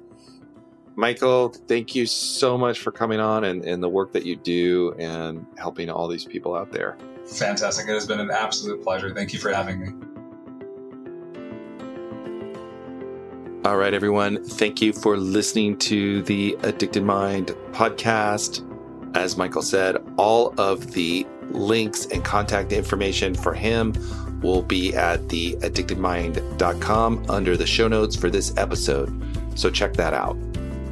[0.97, 4.95] Michael, thank you so much for coming on and, and the work that you do
[4.99, 6.97] and helping all these people out there.
[7.26, 7.88] Fantastic.
[7.88, 9.12] It has been an absolute pleasure.
[9.12, 9.88] Thank you for having me.
[13.64, 14.45] All right, everyone.
[14.45, 18.62] Thank you for listening to the Addicted Mind podcast.
[19.16, 23.95] As Michael said, all of the links and contact information for him
[24.42, 29.11] will be at the addictedmind.com under the show notes for this episode.
[29.59, 30.36] So check that out.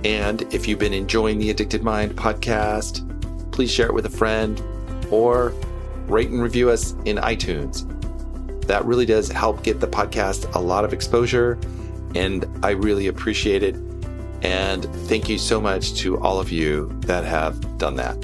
[0.05, 3.09] And if you've been enjoying the Addicted Mind podcast,
[3.53, 4.61] please share it with a friend
[5.11, 5.55] or
[6.07, 7.89] rate and review us in iTunes.
[8.67, 11.59] That really does help get the podcast a lot of exposure,
[12.15, 13.77] and I really appreciate it.
[14.43, 18.17] And thank you so much to all of you that have done that.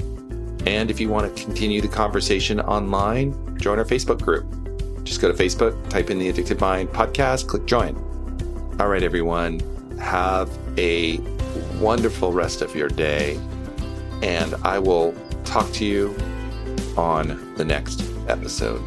[0.65, 4.45] And if you want to continue the conversation online, join our Facebook group.
[5.03, 7.95] Just go to Facebook, type in the Addicted Mind podcast, click join.
[8.79, 9.61] All right, everyone,
[9.99, 11.17] have a
[11.79, 13.39] wonderful rest of your day,
[14.21, 15.13] and I will
[15.45, 16.15] talk to you
[16.97, 18.81] on the next episode.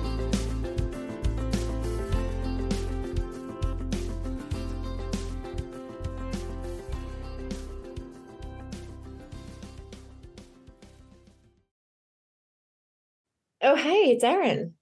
[13.65, 14.75] Oh, hey, it's Erin.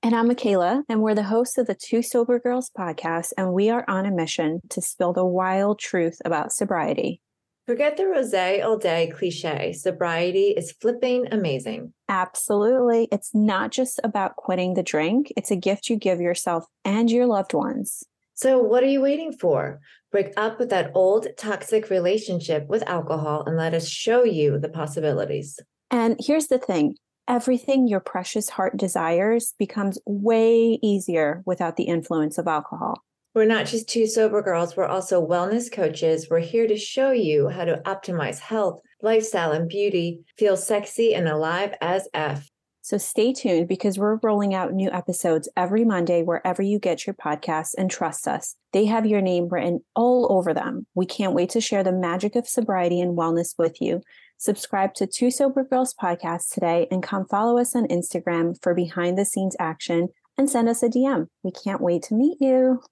[0.00, 3.68] And I'm Michaela, and we're the hosts of the Two Sober Girls podcast, and we
[3.68, 7.20] are on a mission to spill the wild truth about sobriety.
[7.68, 9.74] Forget the rose all day cliche.
[9.74, 11.92] Sobriety is flipping amazing.
[12.08, 13.08] Absolutely.
[13.12, 17.26] It's not just about quitting the drink, it's a gift you give yourself and your
[17.26, 18.04] loved ones.
[18.32, 19.80] So, what are you waiting for?
[20.10, 24.70] Break up with that old toxic relationship with alcohol and let us show you the
[24.70, 25.60] possibilities.
[25.90, 26.94] And here's the thing
[27.28, 33.02] everything your precious heart desires becomes way easier without the influence of alcohol.
[33.38, 36.26] We're not just two sober girls, we're also wellness coaches.
[36.28, 41.28] We're here to show you how to optimize health, lifestyle, and beauty, feel sexy and
[41.28, 42.50] alive as F.
[42.82, 47.14] So stay tuned because we're rolling out new episodes every Monday wherever you get your
[47.14, 48.56] podcasts and trust us.
[48.72, 50.88] They have your name written all over them.
[50.96, 54.02] We can't wait to share the magic of sobriety and wellness with you.
[54.38, 59.16] Subscribe to Two Sober Girls podcast today and come follow us on Instagram for behind
[59.16, 61.28] the scenes action and send us a DM.
[61.44, 62.82] We can't wait to meet you.